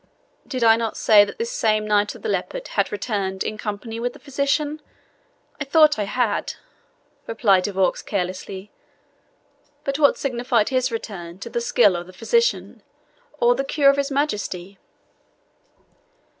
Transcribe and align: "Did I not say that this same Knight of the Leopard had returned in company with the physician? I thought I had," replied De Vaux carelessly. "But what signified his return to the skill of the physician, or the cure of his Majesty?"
"Did 0.47 0.63
I 0.63 0.77
not 0.77 0.97
say 0.97 1.23
that 1.23 1.37
this 1.37 1.51
same 1.51 1.85
Knight 1.85 2.15
of 2.15 2.23
the 2.23 2.27
Leopard 2.27 2.69
had 2.69 2.91
returned 2.91 3.43
in 3.43 3.55
company 3.55 3.99
with 3.99 4.13
the 4.13 4.19
physician? 4.19 4.81
I 5.59 5.63
thought 5.63 5.99
I 5.99 6.05
had," 6.05 6.55
replied 7.27 7.65
De 7.65 7.71
Vaux 7.71 8.01
carelessly. 8.01 8.71
"But 9.83 9.99
what 9.99 10.17
signified 10.17 10.69
his 10.69 10.91
return 10.91 11.37
to 11.41 11.51
the 11.51 11.61
skill 11.61 11.95
of 11.95 12.07
the 12.07 12.13
physician, 12.13 12.81
or 13.39 13.53
the 13.53 13.63
cure 13.63 13.91
of 13.91 13.97
his 13.97 14.09
Majesty?" 14.09 14.79